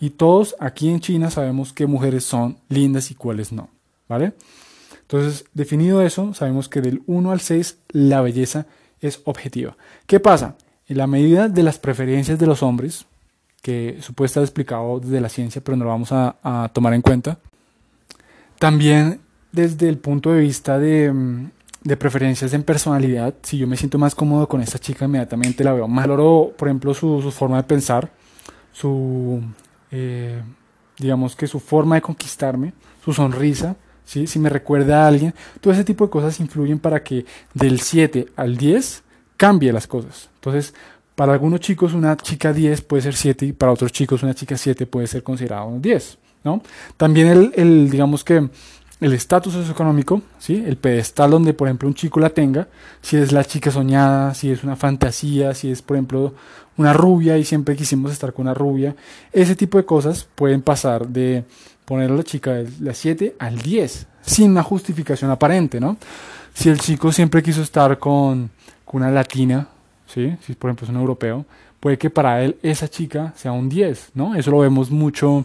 Y 0.00 0.10
todos 0.10 0.56
aquí 0.60 0.90
en 0.90 1.00
China 1.00 1.30
sabemos 1.30 1.72
qué 1.72 1.86
mujeres 1.86 2.24
son 2.24 2.58
lindas 2.68 3.10
y 3.10 3.14
cuáles 3.14 3.52
no, 3.52 3.68
¿vale? 4.08 4.32
Entonces, 5.02 5.44
definido 5.54 6.02
eso, 6.02 6.34
sabemos 6.34 6.68
que 6.68 6.80
del 6.80 7.02
1 7.06 7.32
al 7.32 7.40
6 7.40 7.78
la 7.90 8.20
belleza 8.20 8.66
es 9.00 9.22
objetiva. 9.24 9.76
¿Qué 10.06 10.20
pasa? 10.20 10.56
En 10.86 10.98
la 10.98 11.06
medida 11.06 11.48
de 11.48 11.62
las 11.62 11.78
preferencias 11.78 12.38
de 12.38 12.46
los 12.46 12.62
hombres, 12.62 13.06
que 13.62 13.98
supuestamente 14.00 14.48
explicado 14.48 15.00
desde 15.00 15.20
la 15.20 15.28
ciencia, 15.28 15.62
pero 15.64 15.76
no 15.76 15.84
lo 15.84 15.90
vamos 15.90 16.10
a, 16.12 16.70
tomar 16.72 16.94
en 16.94 17.02
cuenta, 17.02 17.38
también 18.58 19.20
desde 19.52 19.88
el 19.88 19.98
punto 19.98 20.32
de 20.32 20.40
vista 20.40 20.78
de, 20.78 21.12
mm, 21.96 21.98
preferencias 21.98 22.52
en 22.52 22.62
personalidad, 22.62 23.34
si 23.42 23.58
yo 23.58 23.66
me 23.66 23.76
siento 23.76 23.98
más 23.98 24.14
cómodo 24.14 24.48
con 24.48 24.60
esta 24.60 24.78
chica, 24.78 25.04
inmediatamente 25.04 25.64
la 25.64 25.72
veo 25.72 25.88
más. 25.88 26.06
Valoro, 26.06 26.52
por 26.56 26.68
ejemplo, 26.68 26.94
su, 26.94 27.20
forma 27.30 27.58
de 27.58 27.62
pensar, 27.64 28.10
su, 28.72 29.42
eh, 29.90 30.40
digamos 30.98 31.36
que 31.36 31.46
su 31.46 31.60
forma 31.60 31.96
de 31.96 32.02
conquistarme, 32.02 32.72
su 33.04 33.12
sonrisa, 33.12 33.76
si 34.04 34.38
me 34.38 34.48
recuerda 34.48 35.04
a 35.04 35.08
alguien, 35.08 35.34
todo 35.60 35.72
ese 35.72 35.84
tipo 35.84 36.04
de 36.04 36.10
cosas 36.10 36.40
influyen 36.40 36.78
para 36.78 37.02
que 37.02 37.26
del 37.52 37.80
7 37.80 38.28
al 38.36 38.56
10 38.56 39.02
cambie 39.36 39.70
las 39.72 39.86
cosas. 39.86 40.30
Entonces, 40.36 40.74
para 41.14 41.32
algunos 41.32 41.60
chicos 41.60 41.94
una 41.94 42.16
chica 42.16 42.52
10 42.52 42.82
puede 42.82 43.02
ser 43.02 43.14
7 43.14 43.46
y 43.46 43.52
para 43.52 43.72
otros 43.72 43.92
chicos 43.92 44.22
una 44.22 44.34
chica 44.34 44.56
7 44.56 44.86
puede 44.86 45.06
ser 45.08 45.22
considerada 45.22 45.64
un 45.64 45.82
10. 45.82 46.18
¿no? 46.44 46.62
También 46.96 47.26
el, 47.26 47.52
el 47.56 47.90
digamos 47.90 48.24
que 48.24 48.48
el 49.00 49.12
estatus 49.12 49.52
socioeconómico, 49.52 50.22
¿sí? 50.38 50.62
el 50.66 50.76
pedestal 50.76 51.30
donde, 51.30 51.54
por 51.54 51.68
ejemplo, 51.68 51.88
un 51.88 51.94
chico 51.94 52.18
la 52.18 52.30
tenga, 52.30 52.68
si 53.00 53.16
es 53.16 53.30
la 53.32 53.44
chica 53.44 53.70
soñada, 53.70 54.34
si 54.34 54.50
es 54.50 54.64
una 54.64 54.76
fantasía, 54.76 55.54
si 55.54 55.70
es, 55.70 55.82
por 55.82 55.96
ejemplo, 55.96 56.34
una 56.76 56.92
rubia 56.92 57.38
y 57.38 57.44
siempre 57.44 57.76
quisimos 57.76 58.12
estar 58.12 58.32
con 58.32 58.46
una 58.46 58.54
rubia, 58.54 58.96
ese 59.32 59.54
tipo 59.54 59.78
de 59.78 59.84
cosas 59.84 60.26
pueden 60.34 60.62
pasar 60.62 61.06
de 61.06 61.44
poner 61.84 62.10
a 62.10 62.14
la 62.14 62.22
chica 62.22 62.54
de 62.54 62.68
las 62.80 62.98
7 62.98 63.36
al 63.38 63.58
10, 63.58 64.06
sin 64.22 64.50
una 64.50 64.62
justificación 64.62 65.30
aparente, 65.30 65.80
¿no? 65.80 65.96
Si 66.52 66.68
el 66.68 66.78
chico 66.80 67.12
siempre 67.12 67.42
quiso 67.42 67.62
estar 67.62 67.98
con, 67.98 68.50
una 68.92 69.10
latina, 69.10 69.68
¿sí? 70.06 70.36
Si 70.44 70.54
por 70.54 70.70
ejemplo 70.70 70.84
es 70.84 70.90
un 70.90 70.96
europeo, 70.96 71.44
puede 71.78 71.98
que 71.98 72.10
para 72.10 72.42
él 72.42 72.56
esa 72.62 72.88
chica 72.88 73.32
sea 73.36 73.52
un 73.52 73.68
10, 73.68 74.12
¿no? 74.14 74.34
Eso 74.34 74.50
lo 74.50 74.58
vemos 74.58 74.90
mucho 74.90 75.44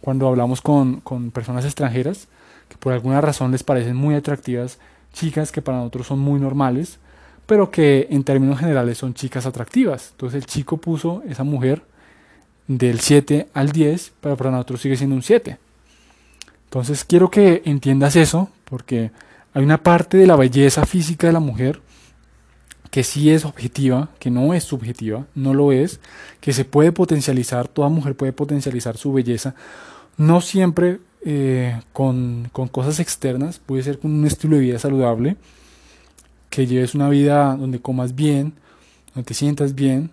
cuando 0.00 0.28
hablamos 0.28 0.60
con, 0.60 1.00
con 1.00 1.30
personas 1.30 1.64
extranjeras, 1.64 2.28
que 2.68 2.76
por 2.76 2.92
alguna 2.92 3.20
razón 3.20 3.52
les 3.52 3.62
parecen 3.62 3.96
muy 3.96 4.14
atractivas 4.14 4.78
chicas 5.12 5.52
que 5.52 5.62
para 5.62 5.78
nosotros 5.78 6.06
son 6.06 6.18
muy 6.18 6.40
normales, 6.40 6.98
pero 7.46 7.70
que 7.70 8.06
en 8.10 8.24
términos 8.24 8.58
generales 8.58 8.98
son 8.98 9.14
chicas 9.14 9.46
atractivas. 9.46 10.10
Entonces 10.12 10.42
el 10.42 10.46
chico 10.46 10.76
puso 10.76 11.22
esa 11.28 11.44
mujer 11.44 11.82
del 12.66 13.00
7 13.00 13.48
al 13.54 13.72
10, 13.72 14.12
pero 14.20 14.36
para 14.36 14.50
nosotros 14.50 14.80
sigue 14.80 14.96
siendo 14.96 15.16
un 15.16 15.22
7. 15.22 15.58
Entonces 16.64 17.04
quiero 17.04 17.30
que 17.30 17.62
entiendas 17.64 18.16
eso, 18.16 18.50
porque 18.64 19.10
hay 19.54 19.64
una 19.64 19.82
parte 19.82 20.18
de 20.18 20.26
la 20.26 20.36
belleza 20.36 20.84
física 20.84 21.26
de 21.26 21.32
la 21.32 21.40
mujer 21.40 21.80
que 22.90 23.04
sí 23.04 23.30
es 23.30 23.44
objetiva, 23.44 24.10
que 24.18 24.30
no 24.30 24.54
es 24.54 24.64
subjetiva, 24.64 25.26
no 25.34 25.54
lo 25.54 25.72
es, 25.72 26.00
que 26.40 26.52
se 26.52 26.64
puede 26.64 26.92
potencializar, 26.92 27.68
toda 27.68 27.88
mujer 27.88 28.16
puede 28.16 28.32
potencializar 28.32 28.96
su 28.96 29.12
belleza, 29.12 29.54
no 30.16 30.40
siempre 30.40 31.00
eh, 31.24 31.80
con, 31.92 32.48
con 32.52 32.68
cosas 32.68 33.00
externas, 33.00 33.58
puede 33.58 33.82
ser 33.82 33.98
con 33.98 34.12
un 34.12 34.26
estilo 34.26 34.56
de 34.56 34.62
vida 34.62 34.78
saludable, 34.78 35.36
que 36.50 36.66
lleves 36.66 36.94
una 36.94 37.08
vida 37.08 37.56
donde 37.56 37.80
comas 37.80 38.14
bien, 38.14 38.54
donde 39.14 39.26
te 39.26 39.34
sientas 39.34 39.74
bien, 39.74 40.10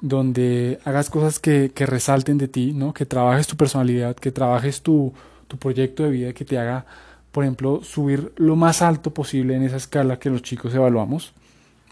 donde 0.00 0.80
hagas 0.84 1.08
cosas 1.08 1.38
que, 1.38 1.70
que 1.72 1.86
resalten 1.86 2.36
de 2.36 2.48
ti, 2.48 2.72
¿no? 2.72 2.92
que 2.92 3.06
trabajes 3.06 3.46
tu 3.46 3.56
personalidad, 3.56 4.16
que 4.16 4.32
trabajes 4.32 4.82
tu, 4.82 5.12
tu 5.46 5.56
proyecto 5.58 6.02
de 6.02 6.10
vida, 6.10 6.32
que 6.32 6.44
te 6.44 6.58
haga, 6.58 6.84
por 7.30 7.44
ejemplo, 7.44 7.82
subir 7.84 8.32
lo 8.36 8.56
más 8.56 8.82
alto 8.82 9.14
posible 9.14 9.54
en 9.54 9.62
esa 9.62 9.76
escala 9.76 10.18
que 10.18 10.30
los 10.30 10.42
chicos 10.42 10.74
evaluamos, 10.74 11.32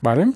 ¿vale? 0.00 0.32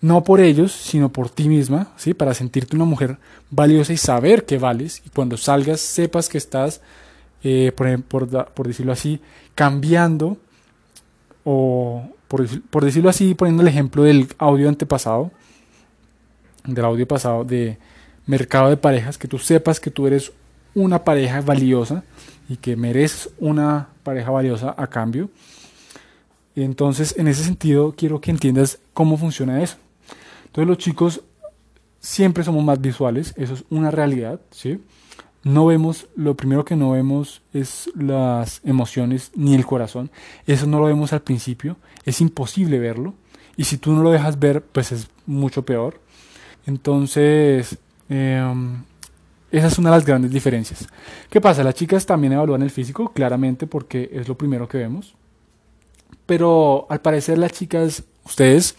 No 0.00 0.24
por 0.24 0.40
ellos, 0.40 0.72
sino 0.72 1.10
por 1.10 1.28
ti 1.28 1.48
misma, 1.48 1.92
¿sí? 1.96 2.14
Para 2.14 2.34
sentirte 2.34 2.76
una 2.76 2.86
mujer 2.86 3.18
valiosa 3.50 3.92
y 3.92 3.96
saber 3.96 4.46
que 4.46 4.58
vales 4.58 5.02
y 5.04 5.10
cuando 5.10 5.36
salgas 5.36 5.80
sepas 5.80 6.28
que 6.28 6.38
estás, 6.38 6.80
eh, 7.42 7.72
por, 7.76 8.02
por, 8.02 8.46
por 8.52 8.66
decirlo 8.66 8.92
así, 8.92 9.20
cambiando 9.54 10.38
o, 11.44 12.02
por, 12.28 12.46
por, 12.60 12.84
decirlo 12.84 13.10
así, 13.10 13.34
poniendo 13.34 13.62
el 13.62 13.68
ejemplo 13.68 14.02
del 14.02 14.28
audio 14.38 14.68
antepasado, 14.68 15.30
del 16.64 16.84
audio 16.84 17.06
pasado 17.06 17.44
de 17.44 17.78
mercado 18.26 18.70
de 18.70 18.76
parejas, 18.76 19.18
que 19.18 19.28
tú 19.28 19.38
sepas 19.38 19.80
que 19.80 19.90
tú 19.90 20.06
eres 20.06 20.32
una 20.74 21.04
pareja 21.04 21.40
valiosa 21.40 22.04
y 22.48 22.56
que 22.56 22.76
mereces 22.76 23.30
una 23.38 23.88
pareja 24.02 24.30
valiosa 24.30 24.74
a 24.76 24.86
cambio. 24.86 25.30
Entonces, 26.56 27.14
en 27.16 27.28
ese 27.28 27.44
sentido, 27.44 27.94
quiero 27.96 28.20
que 28.20 28.30
entiendas 28.30 28.78
cómo 28.92 29.16
funciona 29.16 29.62
eso. 29.62 29.76
Entonces, 30.46 30.68
los 30.68 30.78
chicos 30.78 31.22
siempre 32.00 32.44
somos 32.44 32.64
más 32.64 32.80
visuales, 32.80 33.34
eso 33.36 33.54
es 33.54 33.64
una 33.70 33.90
realidad, 33.90 34.40
¿sí? 34.50 34.80
No 35.42 35.66
vemos, 35.66 36.06
lo 36.16 36.36
primero 36.36 36.64
que 36.64 36.76
no 36.76 36.90
vemos 36.90 37.42
es 37.54 37.90
las 37.94 38.60
emociones 38.64 39.30
ni 39.34 39.54
el 39.54 39.64
corazón. 39.64 40.10
Eso 40.46 40.66
no 40.66 40.80
lo 40.80 40.86
vemos 40.86 41.12
al 41.12 41.22
principio, 41.22 41.76
es 42.04 42.20
imposible 42.20 42.78
verlo. 42.78 43.14
Y 43.56 43.64
si 43.64 43.78
tú 43.78 43.92
no 43.92 44.02
lo 44.02 44.10
dejas 44.10 44.38
ver, 44.38 44.62
pues 44.62 44.92
es 44.92 45.08
mucho 45.26 45.64
peor. 45.64 46.00
Entonces, 46.66 47.78
em, 48.08 48.82
esa 49.50 49.66
es 49.66 49.78
una 49.78 49.90
de 49.90 49.96
las 49.96 50.06
grandes 50.06 50.30
diferencias. 50.30 50.86
¿Qué 51.30 51.40
pasa? 51.40 51.64
Las 51.64 51.74
chicas 51.74 52.06
también 52.06 52.34
evalúan 52.34 52.62
el 52.62 52.70
físico, 52.70 53.12
claramente, 53.12 53.66
porque 53.66 54.10
es 54.12 54.28
lo 54.28 54.36
primero 54.36 54.68
que 54.68 54.78
vemos. 54.78 55.14
Pero 56.30 56.86
al 56.88 57.00
parecer 57.00 57.38
las 57.38 57.50
chicas, 57.50 58.04
ustedes, 58.24 58.76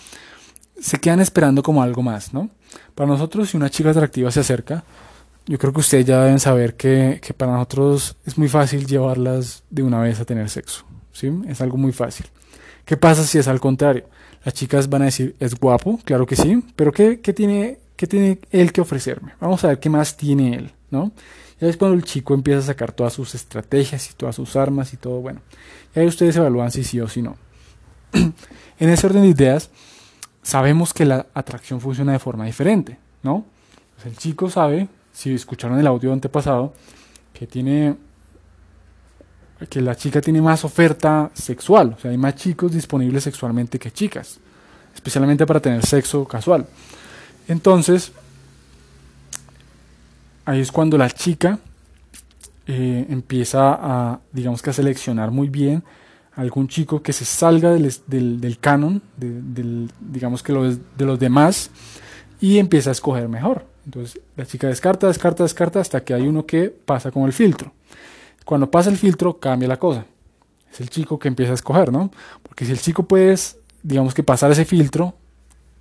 se 0.79 0.98
quedan 1.00 1.20
esperando 1.20 1.62
como 1.62 1.84
algo 1.84 2.01
más, 2.01 2.34
¿no? 2.34 2.50
Para 2.96 3.10
nosotros, 3.10 3.50
si 3.50 3.58
una 3.58 3.70
chica 3.70 3.89
atractiva 3.89 4.31
se 4.31 4.39
acerca, 4.39 4.86
yo 5.48 5.58
creo 5.60 5.74
que 5.74 5.81
ustedes 5.81 6.05
ya 6.05 6.22
deben 6.24 6.39
saber 6.39 6.77
que, 6.77 7.20
que 7.22 7.34
para 7.34 7.51
nosotros 7.51 8.15
es 8.25 8.38
muy 8.38 8.48
fácil 8.48 8.86
llevarlas 8.86 9.63
de 9.70 9.84
una 9.84 10.00
vez 10.00 10.22
a 10.22 10.24
tener 10.24 10.50
sexo, 10.50 10.86
¿sí? 11.12 11.29
Es 11.46 11.60
algo 11.60 11.75
muy 11.75 11.91
fácil. 11.91 12.25
¿Qué 12.86 12.96
pasa 12.96 13.25
si 13.25 13.38
es 13.38 13.50
al 13.50 13.60
contrario? 13.60 14.05
Las 14.46 14.53
chicas 14.53 14.88
van 14.88 15.01
a 15.01 15.05
decir, 15.05 15.36
es 15.38 15.53
guapo, 15.55 16.00
claro 16.05 16.25
que 16.25 16.38
sí, 16.38 16.63
pero 16.77 16.93
¿qué, 16.93 17.20
qué 17.20 17.34
tiene, 17.34 17.79
qué 17.98 18.08
tiene 18.08 18.39
él 18.51 18.72
que 18.72 18.79
ofrecerme? 18.79 19.34
Vamos 19.41 19.62
a 19.65 19.67
ver 19.67 19.79
qué 19.81 19.89
más 19.89 20.15
tiene 20.15 20.55
él, 20.55 20.72
¿no? 20.89 21.12
Ya 21.62 21.68
es 21.68 21.77
cuando 21.77 21.96
el 21.96 22.03
chico 22.03 22.34
empieza 22.34 22.60
a 22.60 22.63
sacar 22.63 22.91
todas 22.91 23.13
sus 23.13 23.36
estrategias 23.36 24.10
y 24.10 24.13
todas 24.15 24.36
sus 24.36 24.56
armas 24.56 24.94
y 24.94 24.98
todo, 24.98 25.22
bueno. 25.22 25.41
Y 25.96 26.00
ahí 26.00 26.08
ustedes 26.08 26.36
evalúan 26.36 26.72
si 26.72 26.84
sí 26.84 27.00
o 27.00 27.08
si 27.08 27.22
no. 27.22 27.38
en 28.13 28.89
ese 28.89 29.06
orden 29.06 29.22
de 29.22 29.27
ideas, 29.27 29.70
sabemos 30.41 30.91
que 30.91 31.06
la 31.06 31.27
atracción 31.36 31.80
funciona 31.80 32.13
de 32.13 32.20
forma 32.20 32.46
diferente, 32.46 32.98
¿no? 33.22 33.46
Pues 33.96 34.08
el 34.08 34.18
chico 34.18 34.50
sabe, 34.50 34.88
si 35.13 35.36
escucharon 35.36 35.80
el 35.80 35.86
audio 35.86 36.12
antepasado, 36.12 36.74
que 37.32 37.46
tiene 37.46 37.96
que 39.70 39.80
la 39.80 39.96
chica 39.96 40.20
tiene 40.22 40.41
más 40.41 40.65
oferta 40.65 41.30
sexual, 41.36 41.94
o 41.96 42.01
sea, 42.01 42.10
hay 42.10 42.18
más 42.18 42.36
chicos 42.36 42.72
disponibles 42.72 43.24
sexualmente 43.24 43.77
que 43.77 43.91
chicas, 43.91 44.39
especialmente 44.96 45.46
para 45.46 45.60
tener 45.60 45.86
sexo 45.86 46.25
casual. 46.25 46.65
Entonces, 47.48 48.12
ahí 50.46 50.60
es 50.60 50.72
cuando 50.72 50.98
la 50.98 51.10
chica 51.10 51.60
eh, 52.68 53.06
empieza 53.10 53.74
a, 53.74 54.20
digamos 54.32 54.62
que 54.62 54.70
a 54.70 54.74
seleccionar 54.74 55.32
muy 55.32 55.50
bien 55.50 55.84
algún 56.36 56.68
chico 56.68 57.02
que 57.02 57.14
se 57.14 57.26
salga 57.26 57.72
del, 57.72 57.92
del, 58.08 58.58
canon, 58.60 59.02
del, 59.18 59.92
digamos 60.00 60.42
que 60.42 60.54
de 60.54 61.06
los 61.06 61.20
demás, 61.20 61.70
y 62.40 62.58
empieza 62.58 62.90
a 62.90 62.94
escoger 62.94 63.28
mejor. 63.28 63.66
Entonces 63.86 64.22
la 64.36 64.46
chica 64.46 64.68
descarta, 64.68 65.08
descarta, 65.08 65.44
descarta 65.44 65.80
hasta 65.80 66.04
que 66.04 66.14
hay 66.14 66.28
uno 66.28 66.46
que 66.46 66.70
pasa 66.70 67.12
con 67.12 67.24
el 67.24 67.34
filtro. 67.34 67.74
Cuando 68.46 68.70
pasa 68.70 68.90
el 68.90 68.98
filtro, 68.98 69.38
cambia 69.40 69.68
la 69.68 69.78
cosa. 69.78 70.06
Es 70.72 70.80
el 70.80 70.90
chico 70.90 71.20
que 71.20 71.28
empieza 71.28 71.52
a 71.52 71.56
escoger, 71.56 71.92
¿no? 71.92 72.12
Porque 72.44 72.66
si 72.66 72.72
el 72.72 72.80
chico 72.80 73.04
puede, 73.04 73.36
digamos 73.84 74.14
que 74.14 74.24
pasar 74.24 74.52
ese 74.52 74.66
filtro 74.66 75.14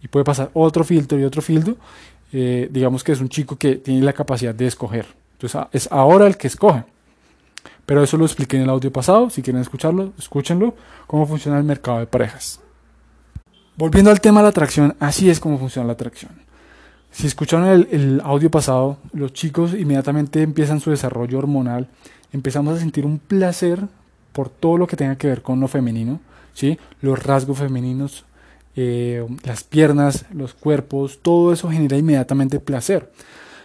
y 0.03 0.09
puede 0.09 0.25
pasar 0.25 0.51
otro 0.53 0.83
filtro 0.85 1.19
y 1.19 1.25
otro 1.25 1.43
filtro, 1.43 1.77
eh, 2.33 2.69
digamos 2.71 3.05
que 3.05 3.13
es 3.13 3.21
un 3.21 3.29
chico 3.29 3.57
que 3.57 3.77
tiene 3.77 4.03
la 4.03 4.13
capacidad 4.13 4.55
de 4.55 4.67
escoger. 4.67 5.07
Entonces 5.33 5.61
es 5.73 5.89
ahora 5.91 6.27
el 6.27 6.37
que 6.37 6.47
escoge. 6.47 6.85
Pero 7.87 8.03
eso 8.03 8.17
lo 8.17 8.25
expliqué 8.25 8.57
en 8.57 8.65
el 8.65 8.71
audio 8.71 8.93
pasado. 8.93 9.31
Si 9.31 9.43
quieren 9.43 9.63
escucharlo, 9.63 10.13
escúchenlo. 10.19 10.75
Cómo 11.07 11.27
funciona 11.27 11.59
el 11.59 11.65
mercado 11.65 11.99
de 11.99 12.07
parejas. 12.07 12.61
Volviendo 13.77 14.11
al 14.11 14.21
tema 14.21 14.41
de 14.41 14.45
la 14.45 14.51
atracción, 14.51 14.95
así 15.01 15.31
es 15.31 15.41
como 15.41 15.59
funciona 15.59 15.87
la 15.87 15.95
atracción. 15.95 16.33
Si 17.11 17.27
escucharon 17.27 17.67
el, 17.67 17.89
el 17.91 18.21
audio 18.23 18.51
pasado, 18.51 18.99
los 19.13 19.33
chicos 19.33 19.75
inmediatamente 19.75 20.43
empiezan 20.43 20.79
su 20.79 20.91
desarrollo 20.91 21.39
hormonal 21.39 21.89
empezamos 22.33 22.77
a 22.77 22.81
sentir 22.81 23.07
un 23.07 23.19
placer 23.19 23.81
por 24.33 24.49
todo 24.49 24.79
lo 24.79 24.87
que 24.87 24.97
tenga 24.97 25.17
que 25.17 25.27
ver 25.27 25.43
con 25.43 25.61
lo 25.61 25.69
femenino, 25.69 26.21
¿sí? 26.55 26.79
los 27.01 27.23
rasgos 27.23 27.59
femeninos, 27.59 28.25
eh, 28.77 29.27
las 29.45 29.65
piernas, 29.65 30.27
los 30.33 30.55
cuerpos, 30.55 31.19
todo 31.23 31.53
eso 31.53 31.71
genera 31.71 31.97
inmediatamente 31.97 32.61
placer. 32.61 33.11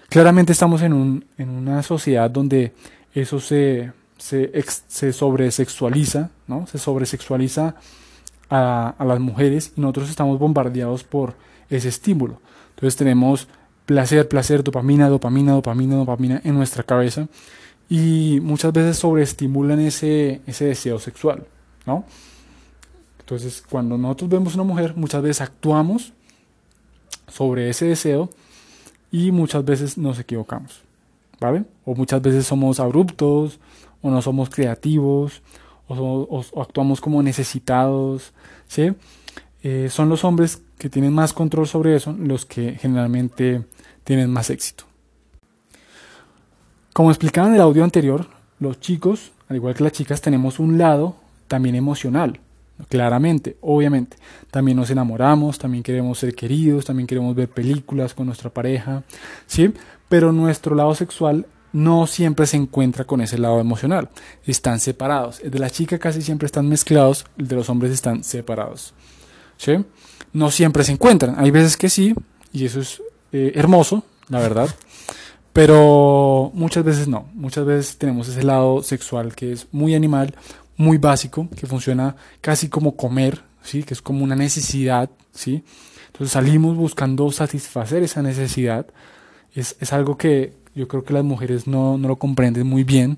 Claramente 0.09 0.51
estamos 0.51 0.81
en, 0.81 0.93
un, 0.93 1.25
en 1.37 1.49
una 1.49 1.83
sociedad 1.83 2.29
donde 2.29 2.73
eso 3.13 3.39
se, 3.39 3.91
se, 4.17 4.51
se 4.87 5.13
sobresexualiza, 5.13 6.29
¿no? 6.47 6.67
se 6.67 6.77
sobresexualiza 6.77 7.75
a, 8.49 8.95
a 8.97 9.05
las 9.05 9.19
mujeres 9.19 9.73
y 9.75 9.81
nosotros 9.81 10.09
estamos 10.09 10.39
bombardeados 10.39 11.03
por 11.03 11.35
ese 11.69 11.89
estímulo. 11.89 12.39
Entonces 12.75 12.95
tenemos 12.95 13.47
placer, 13.85 14.27
placer, 14.27 14.63
dopamina, 14.63 15.09
dopamina, 15.09 15.53
dopamina, 15.53 15.95
dopamina 15.95 16.41
en 16.43 16.55
nuestra 16.55 16.83
cabeza 16.83 17.27
y 17.89 18.39
muchas 18.41 18.73
veces 18.73 18.97
sobreestimulan 18.97 19.79
ese, 19.79 20.41
ese 20.47 20.65
deseo 20.65 20.99
sexual, 20.99 21.45
¿no? 21.85 22.05
Entonces, 23.25 23.63
cuando 23.67 23.97
nosotros 23.97 24.29
vemos 24.29 24.53
una 24.53 24.63
mujer, 24.63 24.93
muchas 24.95 25.23
veces 25.23 25.41
actuamos 25.41 26.13
sobre 27.27 27.71
ese 27.71 27.87
deseo 27.87 28.29
y 29.11 29.31
muchas 29.31 29.65
veces 29.65 29.97
nos 29.97 30.19
equivocamos, 30.19 30.83
¿vale? 31.39 31.65
O 31.85 31.95
muchas 31.95 32.21
veces 32.21 32.45
somos 32.45 32.79
abruptos, 32.79 33.59
o 34.03 34.11
no 34.11 34.21
somos 34.21 34.51
creativos, 34.51 35.41
o, 35.87 36.45
actuamos 36.61 37.01
como 37.01 37.23
necesitados, 37.23 38.31
¿sí? 38.67 38.93
Eh, 39.63 39.87
son 39.89 40.07
los 40.07 40.23
hombres 40.23 40.61
que 40.77 40.91
tienen 40.91 41.11
más 41.11 41.33
control 41.33 41.65
sobre 41.65 41.95
eso 41.95 42.13
los 42.19 42.45
que 42.45 42.73
generalmente 42.73 43.65
tienen 44.03 44.29
más 44.29 44.51
éxito. 44.51 44.83
Como 46.93 47.09
explicaba 47.09 47.47
en 47.47 47.55
el 47.55 47.61
audio 47.61 47.83
anterior, 47.83 48.27
los 48.59 48.79
chicos, 48.79 49.31
al 49.49 49.55
igual 49.55 49.73
que 49.73 49.83
las 49.83 49.93
chicas, 49.93 50.21
tenemos 50.21 50.59
un 50.59 50.77
lado 50.77 51.15
también 51.47 51.73
emocional, 51.73 52.39
claramente, 52.89 53.57
obviamente. 53.61 54.17
También 54.51 54.77
nos 54.77 54.89
enamoramos, 54.89 55.57
también 55.57 55.83
queremos 55.83 56.19
ser 56.19 56.35
queridos, 56.35 56.85
también 56.85 57.07
queremos 57.07 57.35
ver 57.35 57.49
películas 57.49 58.13
con 58.13 58.27
nuestra 58.27 58.49
pareja, 58.49 59.03
¿sí? 59.47 59.73
Pero 60.09 60.31
nuestro 60.31 60.75
lado 60.75 60.93
sexual 60.95 61.45
no 61.73 62.07
siempre 62.07 62.45
se 62.47 62.55
encuentra 62.55 63.03
con 63.03 63.19
ese 63.21 63.37
lado 63.37 63.59
emocional, 63.59 64.09
están 64.45 64.79
separados. 64.79 65.41
El 65.41 65.51
de 65.51 65.59
la 65.59 65.69
chica 65.69 65.99
casi 65.99 66.21
siempre 66.21 66.45
están 66.45 66.69
mezclados, 66.69 67.25
el 67.37 67.47
de 67.47 67.55
los 67.55 67.69
hombres 67.69 67.91
están 67.91 68.23
separados, 68.23 68.93
¿sí? 69.57 69.83
No 70.31 70.51
siempre 70.51 70.83
se 70.83 70.93
encuentran, 70.93 71.35
hay 71.37 71.51
veces 71.51 71.75
que 71.75 71.89
sí, 71.89 72.13
y 72.53 72.65
eso 72.65 72.79
es 72.79 73.01
eh, 73.31 73.51
hermoso, 73.55 74.03
la 74.29 74.39
verdad. 74.39 74.69
Pero 75.51 76.51
muchas 76.53 76.83
veces 76.83 77.07
no, 77.07 77.29
muchas 77.33 77.65
veces 77.65 77.97
tenemos 77.97 78.27
ese 78.27 78.43
lado 78.43 78.83
sexual 78.83 79.35
que 79.35 79.53
es 79.53 79.67
muy 79.71 79.95
animal, 79.95 80.35
muy 80.77 80.97
básico, 80.97 81.49
que 81.55 81.67
funciona 81.67 82.15
casi 82.41 82.69
como 82.69 82.95
comer, 82.95 83.41
¿sí? 83.63 83.83
que 83.83 83.93
es 83.93 84.01
como 84.01 84.23
una 84.23 84.35
necesidad. 84.35 85.09
¿sí? 85.31 85.63
Entonces 86.07 86.31
salimos 86.31 86.75
buscando 86.75 87.31
satisfacer 87.31 88.03
esa 88.03 88.21
necesidad. 88.21 88.87
Es, 89.53 89.75
es 89.79 89.93
algo 89.93 90.17
que 90.17 90.53
yo 90.75 90.87
creo 90.87 91.03
que 91.03 91.13
las 91.13 91.23
mujeres 91.23 91.67
no, 91.67 91.97
no 91.97 92.07
lo 92.07 92.17
comprenden 92.17 92.67
muy 92.67 92.83
bien 92.83 93.17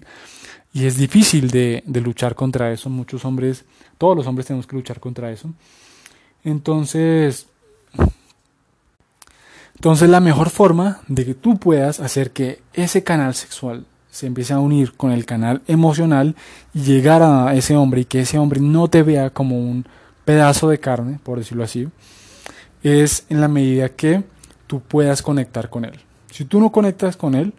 y 0.78 0.86
es 0.86 0.98
difícil 0.98 1.50
de, 1.50 1.84
luchar 2.04 2.36
contra 2.36 2.72
eso. 2.72 2.88
Muchos 2.88 3.26
hombres, 3.26 3.66
todos 3.98 4.16
los 4.16 4.28
hombres 4.28 4.46
tenemos 4.46 4.68
que 4.68 4.76
luchar 4.76 5.00
contra 5.00 5.32
eso. 5.32 5.52
Entonces, 6.44 7.48
entonces 9.74 10.08
la 10.08 10.20
mejor 10.20 10.52
forma 10.52 11.02
de 11.08 11.26
que 11.26 11.34
tú 11.34 11.58
puedas 11.58 12.00
hacer 12.00 12.30
que 12.30 12.62
ese 12.74 13.04
canal 13.04 13.34
sexual 13.34 13.88
se 14.18 14.26
empiece 14.26 14.52
a 14.52 14.60
unir 14.60 14.94
con 14.94 15.12
el 15.12 15.28
canal 15.28 15.62
emocional 15.68 16.36
y 16.74 16.82
llegar 16.82 17.22
a 17.22 17.54
ese 17.54 17.76
hombre 17.76 18.02
y 18.02 18.06
que 18.06 18.22
ese 18.22 18.40
hombre 18.40 18.60
no 18.60 18.88
te 18.88 19.04
vea 19.04 19.30
como 19.30 19.60
un 19.60 19.86
pedazo 20.26 20.70
de 20.70 20.80
carne, 20.80 21.20
por 21.22 21.38
decirlo 21.38 21.64
así, 21.64 21.88
es 22.82 23.28
en 23.30 23.42
la 23.42 23.48
medida 23.48 23.90
que 23.90 24.24
tú 24.66 24.80
puedas 24.80 25.22
conectar 25.22 25.70
con 25.70 25.86
él. 25.86 26.00
Si 26.32 26.46
tú 26.46 26.60
no 26.60 26.72
conectas 26.72 27.16
con 27.16 27.36
él, 27.36 27.54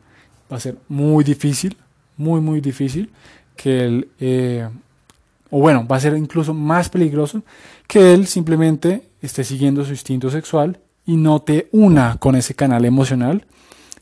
va 0.52 0.56
a 0.56 0.60
ser 0.60 0.76
muy 0.88 1.22
difícil, 1.22 1.76
muy, 2.16 2.40
muy 2.40 2.60
difícil 2.60 3.08
que 3.54 3.84
él, 3.84 4.08
eh, 4.18 4.68
o 5.50 5.60
bueno, 5.60 5.86
va 5.86 5.94
a 5.94 6.00
ser 6.00 6.16
incluso 6.16 6.54
más 6.54 6.88
peligroso 6.88 7.44
que 7.86 8.14
él 8.14 8.26
simplemente 8.26 9.04
esté 9.22 9.44
siguiendo 9.44 9.84
su 9.84 9.92
instinto 9.92 10.28
sexual 10.28 10.80
y 11.06 11.18
no 11.18 11.40
te 11.40 11.68
una 11.70 12.16
con 12.16 12.34
ese 12.34 12.56
canal 12.56 12.84
emocional 12.84 13.46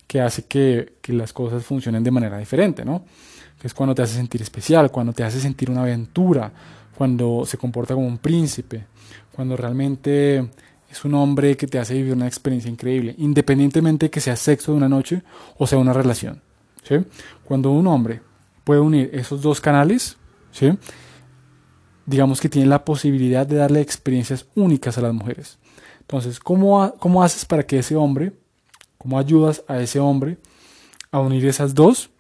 que 0.07 0.21
hace 0.21 0.45
que, 0.45 0.95
que 1.01 1.13
las 1.13 1.33
cosas 1.33 1.65
funcionen 1.65 2.05
de 2.05 2.11
manera 2.11 2.39
diferente, 2.39 2.85
¿no? 2.85 3.05
Que 3.61 3.67
es 3.67 3.75
cuando 3.75 3.95
te 3.95 4.03
hace 4.03 4.15
sentir 4.15 4.43
especial, 4.43 4.91
cuando 4.91 5.13
te 5.13 5.25
hace 5.25 5.41
sentir 5.41 5.71
una 5.71 5.83
aventura, 5.83 6.53
cuando 6.97 7.45
se 7.47 7.59
comporta 7.59 7.95
como 7.95 8.07
un 8.07 8.19
príncipe, 8.19 8.87
cuando 9.33 9.57
realmente 9.57 10.49
es 10.91 11.05
un 11.05 11.15
hombre 11.15 11.57
que 11.57 11.67
te 11.67 11.79
hace 11.79 11.95
vivir 11.95 12.15
una 12.15 12.27
experiencia 12.27 12.71
increíble, 12.71 13.15
independientemente 13.19 14.07
de 14.07 14.11
que 14.11 14.21
sea 14.21 14.37
sexo 14.37 14.73
de 14.73 14.79
una 14.79 14.89
noche 14.89 15.23
o 15.59 15.67
sea 15.67 15.79
una 15.79 15.93
relación. 15.93 16.41
¿sí? 16.83 16.97
Cuando 17.45 17.71
un 17.71 17.87
hombre 17.87 18.21
puede 18.65 18.81
unir 18.81 19.11
esos 19.13 19.43
dos 19.43 19.61
canales, 19.61 20.17
¿sí? 20.53 20.73
digamos 22.07 22.41
que 22.41 22.49
tiene 22.49 22.69
la 22.69 22.85
posibilidad 22.85 23.47
de 23.47 23.57
darle 23.57 23.81
experiencias 23.81 24.47
únicas 24.55 24.97
a 24.97 25.03
las 25.03 25.13
mujeres. 25.13 25.59
Entonces, 26.01 26.39
¿cómo, 26.39 26.95
cómo 26.99 27.23
haces 27.23 27.45
para 27.45 27.65
que 27.65 27.81
ese 27.81 27.97
hombre, 27.97 28.33
cómo 28.99 29.19
ayudas 29.19 29.65
a 29.69 29.81
ese 29.81 30.01
hombre 30.01 30.39
a 31.11 31.21
unir 31.21 31.47
esas 31.47 31.75
dos? 31.75 32.11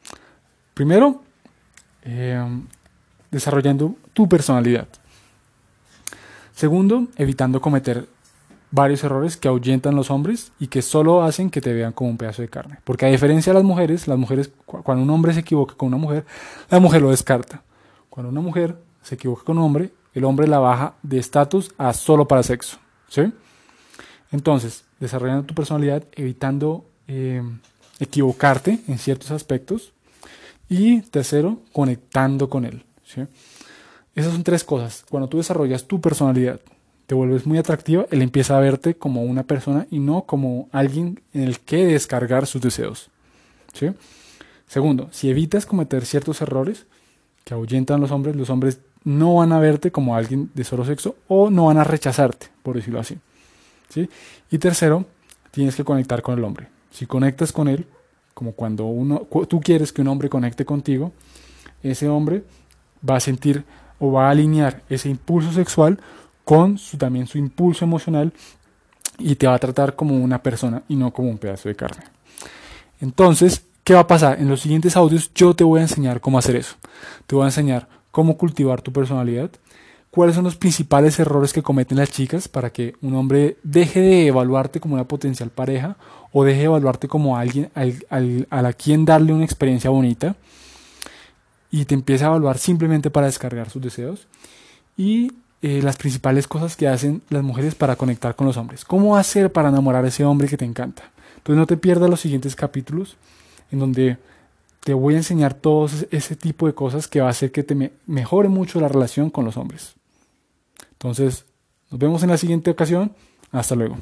Primero, 0.74 1.22
eh, 2.02 2.44
desarrollando 3.30 3.96
tu 4.12 4.28
personalidad. 4.28 4.88
Segundo, 6.54 7.08
evitando 7.16 7.60
cometer 7.60 8.06
varios 8.70 9.04
errores 9.04 9.36
que 9.36 9.48
ahuyentan 9.48 9.94
los 9.94 10.10
hombres 10.10 10.52
y 10.58 10.68
que 10.68 10.80
solo 10.80 11.22
hacen 11.22 11.50
que 11.50 11.60
te 11.60 11.74
vean 11.74 11.92
como 11.92 12.08
un 12.08 12.16
pedazo 12.16 12.40
de 12.40 12.48
carne. 12.48 12.78
Porque 12.84 13.04
a 13.04 13.10
diferencia 13.10 13.52
de 13.52 13.58
las 13.58 13.64
mujeres, 13.64 14.08
las 14.08 14.18
mujeres, 14.18 14.50
cuando 14.64 15.02
un 15.02 15.10
hombre 15.10 15.34
se 15.34 15.40
equivoca 15.40 15.74
con 15.74 15.88
una 15.88 15.98
mujer, 15.98 16.24
la 16.70 16.80
mujer 16.80 17.02
lo 17.02 17.10
descarta. 17.10 17.62
Cuando 18.08 18.30
una 18.30 18.40
mujer 18.40 18.76
se 19.02 19.16
equivoca 19.16 19.44
con 19.44 19.58
un 19.58 19.64
hombre, 19.64 19.90
el 20.14 20.24
hombre 20.24 20.48
la 20.48 20.58
baja 20.58 20.94
de 21.02 21.18
estatus 21.18 21.74
a 21.76 21.92
solo 21.92 22.26
para 22.26 22.42
sexo. 22.42 22.78
¿sí? 23.08 23.30
Entonces, 24.32 24.85
desarrollando 25.00 25.44
tu 25.44 25.54
personalidad, 25.54 26.04
evitando 26.12 26.84
eh, 27.08 27.42
equivocarte 28.00 28.80
en 28.88 28.98
ciertos 28.98 29.30
aspectos. 29.30 29.92
Y 30.68 31.02
tercero, 31.02 31.60
conectando 31.72 32.50
con 32.50 32.64
él. 32.64 32.82
Esas 34.14 34.32
son 34.32 34.42
tres 34.42 34.64
cosas. 34.64 35.04
Cuando 35.08 35.28
tú 35.28 35.36
desarrollas 35.36 35.84
tu 35.84 36.00
personalidad, 36.00 36.60
te 37.06 37.14
vuelves 37.14 37.46
muy 37.46 37.58
atractiva, 37.58 38.06
él 38.10 38.20
empieza 38.20 38.56
a 38.56 38.60
verte 38.60 38.96
como 38.96 39.22
una 39.22 39.44
persona 39.44 39.86
y 39.90 40.00
no 40.00 40.22
como 40.22 40.68
alguien 40.72 41.20
en 41.32 41.42
el 41.42 41.60
que 41.60 41.86
descargar 41.86 42.46
sus 42.46 42.60
deseos. 42.62 43.10
Segundo, 44.66 45.08
si 45.12 45.30
evitas 45.30 45.66
cometer 45.66 46.04
ciertos 46.04 46.40
errores 46.40 46.86
que 47.44 47.54
ahuyentan 47.54 47.98
a 47.98 48.00
los 48.00 48.10
hombres, 48.10 48.34
los 48.34 48.50
hombres 48.50 48.80
no 49.04 49.36
van 49.36 49.52
a 49.52 49.60
verte 49.60 49.92
como 49.92 50.16
alguien 50.16 50.50
de 50.54 50.64
solo 50.64 50.84
sexo 50.84 51.14
o 51.28 51.50
no 51.50 51.66
van 51.66 51.78
a 51.78 51.84
rechazarte, 51.84 52.48
por 52.64 52.74
decirlo 52.74 52.98
así. 52.98 53.18
Y 54.50 54.58
tercero, 54.58 55.06
tienes 55.50 55.76
que 55.76 55.84
conectar 55.84 56.22
con 56.22 56.38
el 56.38 56.44
hombre. 56.44 56.68
Si 56.90 57.06
conectas 57.06 57.52
con 57.52 57.68
él, 57.68 57.86
como 58.34 58.52
cuando 58.52 58.86
uno, 58.86 59.26
tú 59.48 59.60
quieres 59.60 59.92
que 59.92 60.02
un 60.02 60.08
hombre 60.08 60.28
conecte 60.28 60.64
contigo, 60.64 61.12
ese 61.82 62.08
hombre 62.08 62.44
va 63.08 63.16
a 63.16 63.20
sentir 63.20 63.64
o 63.98 64.12
va 64.12 64.28
a 64.28 64.30
alinear 64.30 64.82
ese 64.88 65.08
impulso 65.08 65.52
sexual 65.52 65.98
con 66.44 66.78
su, 66.78 66.98
también 66.98 67.26
su 67.26 67.38
impulso 67.38 67.84
emocional 67.84 68.32
y 69.18 69.36
te 69.36 69.46
va 69.46 69.54
a 69.54 69.58
tratar 69.58 69.96
como 69.96 70.16
una 70.16 70.42
persona 70.42 70.82
y 70.88 70.96
no 70.96 71.12
como 71.12 71.30
un 71.30 71.38
pedazo 71.38 71.68
de 71.68 71.74
carne. 71.74 72.04
Entonces, 73.00 73.64
¿qué 73.84 73.94
va 73.94 74.00
a 74.00 74.06
pasar? 74.06 74.40
En 74.40 74.48
los 74.48 74.60
siguientes 74.60 74.96
audios 74.96 75.32
yo 75.34 75.54
te 75.54 75.64
voy 75.64 75.80
a 75.80 75.84
enseñar 75.84 76.20
cómo 76.20 76.38
hacer 76.38 76.56
eso. 76.56 76.76
Te 77.26 77.34
voy 77.34 77.44
a 77.44 77.48
enseñar 77.48 77.88
cómo 78.10 78.36
cultivar 78.36 78.82
tu 78.82 78.92
personalidad, 78.92 79.50
cuáles 80.16 80.34
son 80.34 80.44
los 80.44 80.56
principales 80.56 81.18
errores 81.18 81.52
que 81.52 81.62
cometen 81.62 81.98
las 81.98 82.10
chicas 82.10 82.48
para 82.48 82.70
que 82.70 82.94
un 83.02 83.14
hombre 83.16 83.58
deje 83.62 84.00
de 84.00 84.26
evaluarte 84.28 84.80
como 84.80 84.94
una 84.94 85.04
potencial 85.04 85.50
pareja 85.50 85.98
o 86.32 86.42
deje 86.42 86.60
de 86.60 86.64
evaluarte 86.64 87.06
como 87.06 87.36
alguien 87.36 87.70
a 87.74 88.62
la 88.62 88.72
quien 88.72 89.04
darle 89.04 89.34
una 89.34 89.44
experiencia 89.44 89.90
bonita 89.90 90.34
y 91.70 91.84
te 91.84 91.92
empiece 91.92 92.24
a 92.24 92.28
evaluar 92.28 92.56
simplemente 92.56 93.10
para 93.10 93.26
descargar 93.26 93.68
sus 93.68 93.82
deseos 93.82 94.26
y 94.96 95.32
eh, 95.60 95.82
las 95.82 95.98
principales 95.98 96.48
cosas 96.48 96.76
que 96.76 96.88
hacen 96.88 97.20
las 97.28 97.42
mujeres 97.42 97.74
para 97.74 97.94
conectar 97.96 98.34
con 98.34 98.46
los 98.46 98.56
hombres. 98.56 98.86
¿Cómo 98.86 99.18
hacer 99.18 99.52
para 99.52 99.68
enamorar 99.68 100.06
a 100.06 100.08
ese 100.08 100.24
hombre 100.24 100.48
que 100.48 100.56
te 100.56 100.64
encanta? 100.64 101.02
Entonces 101.36 101.58
no 101.58 101.66
te 101.66 101.76
pierdas 101.76 102.08
los 102.08 102.20
siguientes 102.20 102.56
capítulos 102.56 103.18
en 103.70 103.80
donde 103.80 104.16
te 104.82 104.94
voy 104.94 105.12
a 105.12 105.18
enseñar 105.18 105.52
todo 105.52 105.90
ese 106.10 106.36
tipo 106.36 106.66
de 106.66 106.72
cosas 106.72 107.06
que 107.06 107.20
va 107.20 107.26
a 107.26 107.32
hacer 107.32 107.52
que 107.52 107.62
te 107.62 107.92
mejore 108.06 108.48
mucho 108.48 108.80
la 108.80 108.88
relación 108.88 109.28
con 109.28 109.44
los 109.44 109.58
hombres. 109.58 109.95
Entonces, 111.06 111.46
nos 111.88 112.00
vemos 112.00 112.22
en 112.24 112.30
la 112.30 112.36
siguiente 112.36 112.68
ocasión. 112.68 113.14
Hasta 113.52 113.76
luego. 113.76 113.96